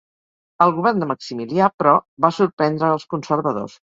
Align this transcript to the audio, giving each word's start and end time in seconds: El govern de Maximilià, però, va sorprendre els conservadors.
El 0.65 0.71
govern 0.77 1.03
de 1.03 1.07
Maximilià, 1.09 1.69
però, 1.83 1.93
va 2.25 2.33
sorprendre 2.39 2.93
els 2.97 3.09
conservadors. 3.15 3.77